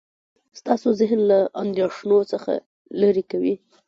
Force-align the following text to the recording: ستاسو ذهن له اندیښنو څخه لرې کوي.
ستاسو 0.59 0.87
ذهن 0.99 1.19
له 1.31 1.39
اندیښنو 1.63 2.19
څخه 2.31 2.51
لرې 3.01 3.23
کوي. 3.31 3.55